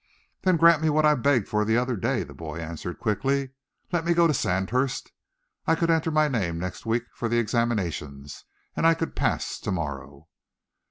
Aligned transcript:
"Then 0.41 0.57
grant 0.57 0.81
me 0.81 0.89
what 0.89 1.05
I 1.05 1.13
begged 1.13 1.47
for 1.47 1.63
the 1.63 1.77
other 1.77 1.95
day," 1.95 2.23
the 2.23 2.33
boy 2.33 2.57
answered 2.57 2.97
quickly. 2.97 3.51
"Let 3.91 4.03
me 4.03 4.15
go 4.15 4.25
to 4.25 4.33
Sandhurst. 4.33 5.11
I 5.67 5.75
could 5.75 5.91
enter 5.91 6.09
my 6.09 6.27
name 6.27 6.57
next 6.57 6.87
week 6.87 7.03
for 7.13 7.29
the 7.29 7.37
examinations, 7.37 8.45
and 8.75 8.87
I 8.87 8.95
could 8.95 9.15
pass 9.15 9.59
to 9.59 9.71
morrow." 9.71 10.27